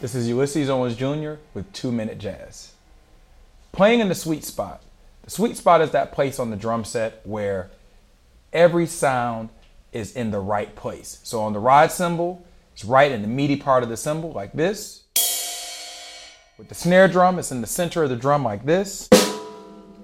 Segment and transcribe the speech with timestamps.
[0.00, 1.34] This is Ulysses Owens Jr.
[1.52, 2.72] with Two Minute Jazz.
[3.70, 4.82] Playing in the sweet spot.
[5.24, 7.70] The sweet spot is that place on the drum set where
[8.50, 9.50] every sound
[9.92, 11.20] is in the right place.
[11.22, 12.42] So on the ride cymbal,
[12.72, 15.02] it's right in the meaty part of the cymbal, like this.
[16.56, 19.06] With the snare drum, it's in the center of the drum, like this.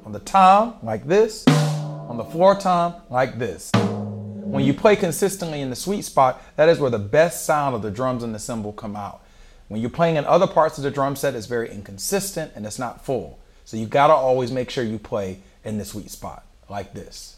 [0.05, 1.43] On the tom, like this.
[1.49, 3.71] On the floor tom, like this.
[3.73, 7.81] When you play consistently in the sweet spot, that is where the best sound of
[7.81, 9.23] the drums and the cymbal come out.
[9.69, 12.79] When you're playing in other parts of the drum set, it's very inconsistent and it's
[12.79, 13.41] not full.
[13.65, 17.33] So you gotta always make sure you play in the sweet spot, like this.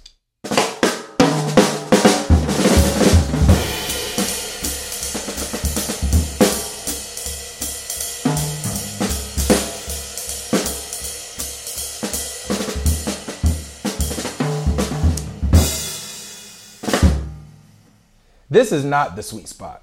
[18.50, 19.82] This is not the sweet spot.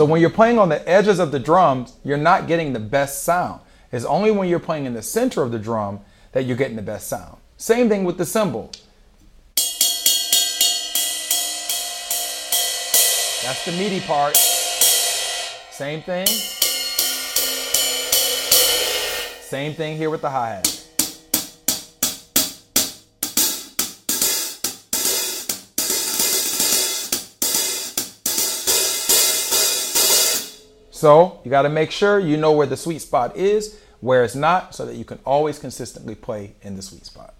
[0.00, 3.22] So when you're playing on the edges of the drums, you're not getting the best
[3.22, 3.60] sound.
[3.92, 6.00] It's only when you're playing in the center of the drum
[6.32, 7.36] that you're getting the best sound.
[7.58, 8.70] Same thing with the cymbal.
[13.44, 14.38] That's the meaty part.
[15.70, 16.26] Same thing.
[19.42, 20.79] Same thing here with the hi-hat.
[31.00, 34.34] So you got to make sure you know where the sweet spot is, where it's
[34.34, 37.32] not, so that you can always consistently play in the sweet spot.